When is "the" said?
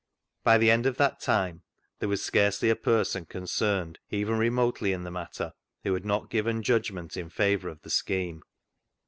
0.57-0.71, 5.03-5.11, 7.83-7.91